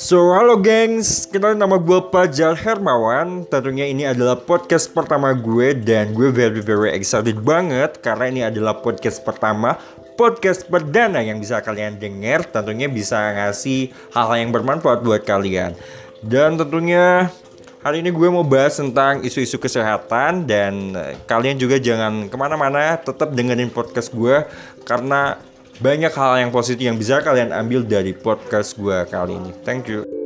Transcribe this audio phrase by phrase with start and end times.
[0.00, 3.44] So, halo gengs, kenalin nama gue Pajar Hermawan.
[3.44, 8.80] Tentunya ini adalah podcast pertama gue Dan gue very very excited banget Karena ini adalah
[8.80, 9.76] podcast pertama
[10.16, 12.48] Podcast perdana yang bisa kalian denger.
[12.48, 15.76] Tentunya bisa ngasih hal-hal yang bermanfaat buat kalian.
[16.24, 17.28] Dan tentunya
[17.84, 22.96] hari ini gue mau bahas tentang isu-isu kesehatan Dan eh, kalian juga jangan ke mana-mana
[22.96, 24.48] Tetap dengerin podcast gue
[24.80, 25.36] Karena
[25.80, 29.52] banyak hal yang positif yang bisa kalian ambil dari podcast gue kali ini.
[29.64, 30.19] Thank you.